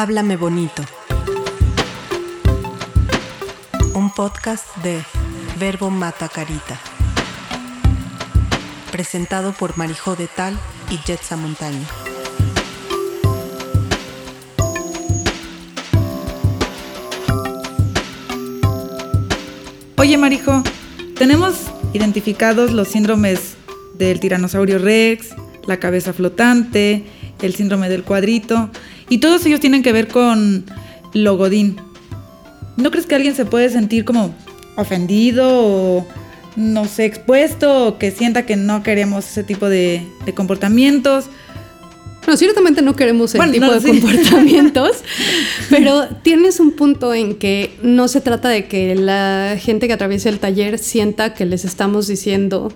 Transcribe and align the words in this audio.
Háblame 0.00 0.36
bonito. 0.36 0.84
Un 3.94 4.14
podcast 4.14 4.64
de 4.84 5.02
Verbo 5.58 5.90
Mata 5.90 6.28
Carita. 6.28 6.78
Presentado 8.92 9.52
por 9.54 9.76
Marijó 9.76 10.14
de 10.14 10.28
Tal 10.28 10.56
y 10.88 10.98
Jetsa 10.98 11.36
Montaño. 11.36 11.84
Oye, 19.96 20.16
Marijo, 20.16 20.62
tenemos 21.16 21.56
identificados 21.92 22.70
los 22.70 22.86
síndromes 22.86 23.56
del 23.94 24.20
tiranosaurio 24.20 24.78
rex, 24.78 25.34
la 25.66 25.80
cabeza 25.80 26.12
flotante, 26.12 27.04
el 27.42 27.54
síndrome 27.54 27.88
del 27.88 28.04
cuadrito, 28.04 28.70
y 29.08 29.18
todos 29.18 29.44
ellos 29.46 29.60
tienen 29.60 29.82
que 29.82 29.92
ver 29.92 30.08
con 30.08 30.64
lo 31.14 31.36
godín. 31.36 31.76
¿No 32.76 32.90
crees 32.90 33.06
que 33.06 33.14
alguien 33.14 33.34
se 33.34 33.44
puede 33.44 33.70
sentir 33.70 34.04
como 34.04 34.34
ofendido 34.76 35.48
o, 35.50 36.06
no 36.56 36.84
sé, 36.84 37.04
expuesto 37.06 37.86
o 37.86 37.98
que 37.98 38.10
sienta 38.10 38.46
que 38.46 38.56
no 38.56 38.82
queremos 38.82 39.26
ese 39.26 39.42
tipo 39.42 39.68
de, 39.68 40.06
de 40.24 40.34
comportamientos? 40.34 41.26
No, 42.26 42.36
ciertamente 42.36 42.82
no 42.82 42.94
queremos 42.94 43.30
ese 43.30 43.38
Bueno, 43.38 43.52
tipo 43.54 43.66
no, 43.66 43.72
de 43.72 43.80
sí. 43.80 44.00
comportamientos, 44.00 44.98
pero 45.70 46.08
tienes 46.22 46.60
un 46.60 46.72
punto 46.72 47.14
en 47.14 47.36
que 47.36 47.74
no 47.82 48.06
se 48.06 48.20
trata 48.20 48.50
de 48.50 48.66
que 48.66 48.94
la 48.94 49.56
gente 49.58 49.86
que 49.86 49.94
atraviesa 49.94 50.28
el 50.28 50.38
taller 50.38 50.78
sienta 50.78 51.32
que 51.32 51.46
les 51.46 51.64
estamos 51.64 52.06
diciendo 52.06 52.70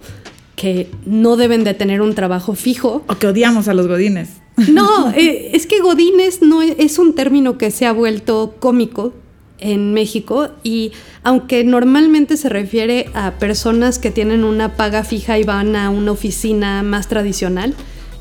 que 0.57 0.89
no 1.05 1.37
deben 1.37 1.65
de 1.65 1.75
tener 1.75 2.01
un 2.01 2.15
trabajo 2.15 2.55
fijo. 2.55 3.05
O 3.09 3.17
que 3.17 3.27
odiamos 3.27 3.69
a 3.69 3.75
los 3.75 3.89
godines. 3.89 4.42
No, 4.69 5.11
eh, 5.11 5.51
es 5.55 5.67
que 5.67 5.81
Godines 5.81 6.43
no 6.43 6.63
es, 6.63 6.75
es 6.79 6.99
un 6.99 7.15
término 7.15 7.59
que 7.59 7.71
se 7.71 7.87
ha 7.87 7.93
vuelto 7.93 8.55
cómico 8.61 9.13
en 9.59 9.95
México 9.95 10.51
y 10.63 10.93
aunque 11.23 11.65
normalmente 11.65 12.37
se 12.37 12.49
refiere 12.49 13.09
a 13.15 13.33
personas 13.33 13.99
que 13.99 14.11
tienen 14.11 14.45
una 14.45 14.77
paga 14.77 15.05
fija 15.05 15.39
y 15.39 15.45
van 15.45 15.77
a 15.77 15.89
una 15.89 16.13
oficina 16.13 16.83
más 16.83 17.09
tradicional 17.09 17.75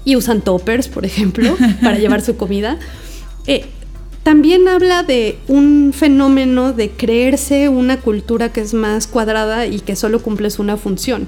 y 0.05 0.15
usan 0.15 0.41
toppers, 0.41 0.87
por 0.87 1.05
ejemplo, 1.05 1.55
para 1.81 1.97
llevar 1.97 2.21
su 2.21 2.37
comida, 2.37 2.77
eh, 3.47 3.65
también 4.23 4.67
habla 4.67 5.01
de 5.01 5.37
un 5.47 5.93
fenómeno 5.93 6.73
de 6.73 6.91
creerse 6.91 7.69
una 7.69 7.97
cultura 7.97 8.53
que 8.53 8.61
es 8.61 8.73
más 8.73 9.07
cuadrada 9.07 9.65
y 9.65 9.79
que 9.79 9.95
solo 9.95 10.21
cumples 10.21 10.59
una 10.59 10.77
función. 10.77 11.27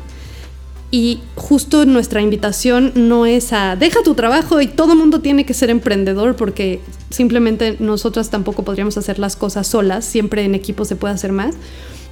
Y 0.94 1.22
justo 1.34 1.88
nuestra 1.88 2.22
invitación 2.22 2.92
no 2.94 3.26
es 3.26 3.52
a 3.52 3.76
deja 3.76 4.04
tu 4.04 4.14
trabajo 4.14 4.62
y 4.62 4.68
todo 4.68 4.96
mundo 4.96 5.22
tiene 5.22 5.44
que 5.44 5.56
ser 5.56 5.72
emprendedor 5.72 6.36
porque 6.36 6.82
simplemente 7.10 7.78
nosotras 7.80 8.30
tampoco 8.30 8.64
podríamos 8.64 8.96
hacer 9.00 9.18
las 9.18 9.36
cosas 9.36 9.66
solas, 9.66 10.06
siempre 10.06 10.44
en 10.44 10.54
equipo 10.54 10.86
se 10.86 10.96
puede 10.96 11.16
hacer 11.16 11.32
más, 11.32 11.56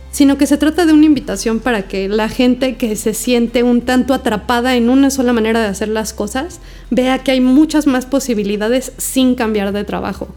sino 0.09 0.39
que 0.39 0.47
se 0.47 0.57
trata 0.57 0.87
de 0.87 0.93
una 0.93 1.05
invitación 1.05 1.59
para 1.59 1.83
que 1.83 2.09
la 2.09 2.27
gente 2.27 2.75
que 2.75 2.95
se 2.95 3.13
siente 3.13 3.61
un 3.61 3.81
tanto 3.81 4.15
atrapada 4.15 4.75
en 4.75 4.89
una 4.89 5.11
sola 5.11 5.31
manera 5.31 5.61
de 5.61 5.67
hacer 5.67 5.89
las 5.89 6.11
cosas 6.11 6.59
vea 6.89 7.19
que 7.19 7.29
hay 7.29 7.39
muchas 7.39 7.85
más 7.85 8.07
posibilidades 8.07 8.93
sin 8.97 9.35
cambiar 9.35 9.73
de 9.73 9.83
trabajo. 9.83 10.27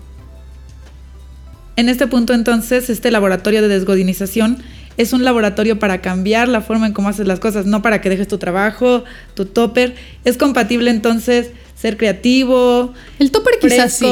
En 1.76 1.88
este 1.88 2.06
punto 2.06 2.34
entonces, 2.34 2.90
este 2.90 3.10
laboratorio 3.10 3.62
de 3.62 3.68
desgodinización 3.68 4.58
es 4.96 5.12
un 5.12 5.24
laboratorio 5.24 5.78
para 5.78 6.00
cambiar 6.00 6.48
la 6.48 6.60
forma 6.60 6.86
en 6.86 6.92
cómo 6.92 7.08
haces 7.08 7.26
las 7.26 7.40
cosas, 7.40 7.66
no 7.66 7.82
para 7.82 8.00
que 8.00 8.08
dejes 8.08 8.28
tu 8.28 8.38
trabajo, 8.38 9.04
tu 9.34 9.44
topper. 9.46 9.94
Es 10.24 10.36
compatible 10.36 10.90
entonces 10.90 11.50
ser 11.74 11.96
creativo. 11.96 12.94
El 13.18 13.30
topper 13.30 13.54
quizás 13.60 13.92
sí. 13.94 14.06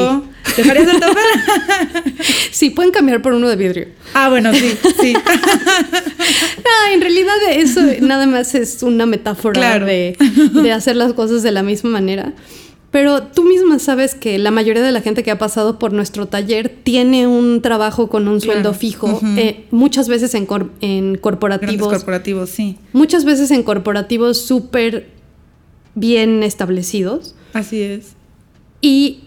¿Dejarías 0.57 0.87
el 0.89 0.99
topper? 0.99 1.23
Sí, 2.51 2.69
pueden 2.69 2.91
cambiar 2.91 3.21
por 3.21 3.33
uno 3.33 3.47
de 3.49 3.55
vidrio. 3.55 3.87
ah, 4.13 4.29
bueno, 4.29 4.53
sí, 4.53 4.77
sí. 5.01 5.13
No, 6.03 6.93
en 6.93 7.01
realidad 7.01 7.33
eso 7.51 7.81
nada 8.01 8.25
más 8.27 8.53
es 8.55 8.83
una 8.83 9.05
metáfora 9.05 9.53
Claro. 9.59 9.85
de, 9.85 10.15
de 10.53 10.71
hacer 10.71 10.95
las 10.95 11.13
cosas 11.13 11.43
de 11.43 11.51
la 11.51 11.63
misma 11.63 11.89
manera. 11.89 12.33
Pero 12.93 13.23
tú 13.23 13.43
misma 13.43 13.79
sabes 13.79 14.13
que 14.15 14.37
la 14.37 14.51
mayoría 14.51 14.81
de 14.83 14.91
la 14.93 15.01
gente 15.01 15.23
que 15.23 15.31
ha 15.31 15.37
pasado 15.39 15.79
por 15.79 15.91
nuestro 15.93 16.27
taller 16.27 16.69
tiene 16.69 17.25
un 17.27 17.61
trabajo 17.61 18.07
con 18.07 18.27
un 18.27 18.39
sueldo 18.39 18.69
Claro. 18.69 18.77
fijo, 18.79 19.19
eh, 19.35 19.65
muchas 19.71 20.07
veces 20.07 20.33
en, 20.35 20.45
cor- 20.45 20.69
en 20.79 20.99
Grandes 21.05 21.21
corporativos, 21.21 21.87
corporativos, 21.89 22.49
sí. 22.51 22.77
muchas 22.93 23.25
veces 23.25 23.49
en 23.51 23.63
corporativos 23.63 24.37
súper 24.39 25.09
bien 25.95 26.43
establecidos. 26.43 27.35
Así 27.53 27.81
es. 27.81 28.13
Y 28.79 29.21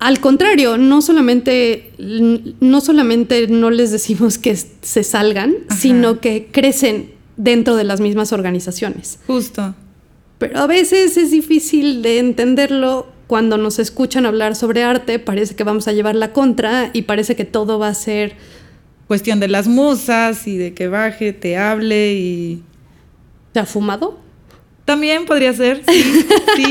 al 0.00 0.18
contrario, 0.18 0.76
no 0.76 1.00
solamente, 1.00 1.92
no 2.60 2.80
solamente 2.80 3.46
no 3.46 3.70
les 3.70 3.92
decimos 3.92 4.36
que 4.38 4.56
se 4.56 5.04
salgan, 5.04 5.54
Ajá. 5.68 5.78
sino 5.78 6.18
que 6.20 6.48
crecen 6.50 7.12
dentro 7.36 7.76
de 7.76 7.84
las 7.84 8.00
mismas 8.00 8.32
organizaciones. 8.32 9.20
Justo. 9.28 9.76
Pero 10.38 10.58
a 10.58 10.66
veces 10.66 11.16
es 11.16 11.30
difícil 11.30 12.02
de 12.02 12.18
entenderlo 12.18 13.06
cuando 13.26 13.56
nos 13.56 13.78
escuchan 13.78 14.26
hablar 14.26 14.56
sobre 14.56 14.82
arte, 14.82 15.18
parece 15.18 15.54
que 15.54 15.64
vamos 15.64 15.88
a 15.88 15.92
llevar 15.92 16.14
la 16.14 16.32
contra 16.32 16.90
y 16.92 17.02
parece 17.02 17.36
que 17.36 17.44
todo 17.44 17.78
va 17.78 17.88
a 17.88 17.94
ser 17.94 18.36
Cuestión 19.12 19.40
de 19.40 19.48
las 19.48 19.68
musas 19.68 20.46
y 20.46 20.56
de 20.56 20.72
que 20.72 20.88
baje, 20.88 21.34
te 21.34 21.58
hable 21.58 22.14
y... 22.14 22.62
ya 23.52 23.66
fumado. 23.66 24.18
También 24.86 25.26
podría 25.26 25.52
ser, 25.52 25.82
sí, 25.86 26.02
sí. 26.56 26.64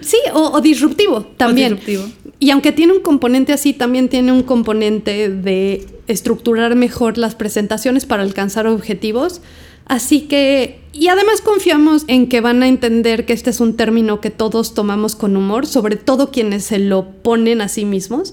Sí, 0.00 0.16
o, 0.32 0.52
o 0.52 0.60
disruptivo 0.62 1.20
también. 1.36 1.76
disruptivo. 1.76 2.04
Y 2.38 2.50
aunque 2.50 2.72
tiene 2.72 2.94
un 2.94 3.00
componente 3.00 3.52
así, 3.52 3.74
también 3.74 4.08
tiene 4.08 4.32
un 4.32 4.42
componente 4.42 5.28
de 5.28 5.86
estructurar 6.06 6.76
mejor 6.76 7.18
las 7.18 7.34
presentaciones 7.34 8.06
para 8.06 8.22
alcanzar 8.22 8.66
objetivos. 8.66 9.42
Así 9.90 10.20
que, 10.20 10.78
y 10.92 11.08
además 11.08 11.40
confiamos 11.40 12.04
en 12.06 12.28
que 12.28 12.40
van 12.40 12.62
a 12.62 12.68
entender 12.68 13.26
que 13.26 13.32
este 13.32 13.50
es 13.50 13.58
un 13.58 13.76
término 13.76 14.20
que 14.20 14.30
todos 14.30 14.72
tomamos 14.72 15.16
con 15.16 15.36
humor, 15.36 15.66
sobre 15.66 15.96
todo 15.96 16.30
quienes 16.30 16.62
se 16.62 16.78
lo 16.78 17.10
ponen 17.10 17.60
a 17.60 17.66
sí 17.66 17.84
mismos, 17.84 18.32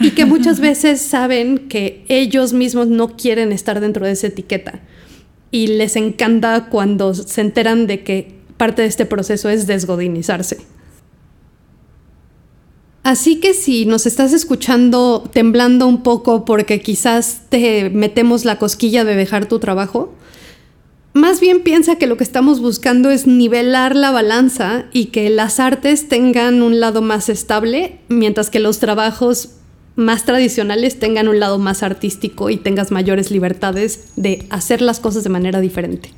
y 0.00 0.12
que 0.12 0.24
muchas 0.24 0.60
veces 0.60 1.02
saben 1.02 1.68
que 1.68 2.06
ellos 2.08 2.54
mismos 2.54 2.86
no 2.86 3.18
quieren 3.18 3.52
estar 3.52 3.80
dentro 3.80 4.06
de 4.06 4.12
esa 4.12 4.28
etiqueta. 4.28 4.80
Y 5.50 5.66
les 5.66 5.94
encanta 5.96 6.70
cuando 6.70 7.12
se 7.12 7.42
enteran 7.42 7.86
de 7.86 8.02
que 8.02 8.34
parte 8.56 8.80
de 8.80 8.88
este 8.88 9.04
proceso 9.04 9.50
es 9.50 9.66
desgodinizarse. 9.66 10.56
Así 13.02 13.40
que 13.40 13.52
si 13.52 13.84
nos 13.84 14.06
estás 14.06 14.32
escuchando 14.32 15.22
temblando 15.34 15.86
un 15.86 16.02
poco 16.02 16.46
porque 16.46 16.80
quizás 16.80 17.42
te 17.50 17.90
metemos 17.90 18.46
la 18.46 18.58
cosquilla 18.58 19.04
de 19.04 19.16
dejar 19.16 19.44
tu 19.48 19.58
trabajo, 19.58 20.14
más 21.14 21.40
bien 21.40 21.62
piensa 21.62 21.96
que 21.96 22.06
lo 22.06 22.16
que 22.16 22.24
estamos 22.24 22.60
buscando 22.60 23.10
es 23.10 23.26
nivelar 23.26 23.94
la 23.96 24.10
balanza 24.10 24.86
y 24.92 25.06
que 25.06 25.28
las 25.28 25.60
artes 25.60 26.08
tengan 26.08 26.62
un 26.62 26.80
lado 26.80 27.02
más 27.02 27.28
estable, 27.28 27.98
mientras 28.08 28.48
que 28.48 28.60
los 28.60 28.78
trabajos 28.78 29.50
más 29.94 30.24
tradicionales 30.24 30.98
tengan 30.98 31.28
un 31.28 31.38
lado 31.38 31.58
más 31.58 31.82
artístico 31.82 32.48
y 32.48 32.56
tengas 32.56 32.90
mayores 32.90 33.30
libertades 33.30 34.04
de 34.16 34.46
hacer 34.48 34.80
las 34.80 35.00
cosas 35.00 35.22
de 35.22 35.30
manera 35.30 35.60
diferente. 35.60 36.10